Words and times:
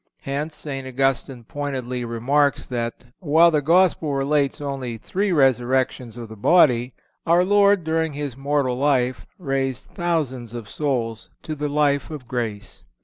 Hence 0.21 0.55
St. 0.55 0.87
Augustine 0.87 1.43
pointedly 1.43 2.03
remarks 2.03 2.65
that, 2.65 3.03
while 3.19 3.51
the 3.51 3.61
Gospel 3.61 4.13
relates 4.15 4.59
only 4.59 4.97
three 4.97 5.31
resurrections 5.31 6.17
of 6.17 6.27
the 6.27 6.35
body, 6.35 6.95
our 7.27 7.45
Lord, 7.45 7.83
during 7.83 8.13
His 8.13 8.35
mortal 8.35 8.77
life, 8.77 9.27
raised 9.37 9.91
thousands 9.91 10.55
of 10.55 10.67
souls 10.67 11.29
to 11.43 11.53
the 11.53 11.69
life 11.69 12.09
of 12.09 12.27
grace. 12.27 12.83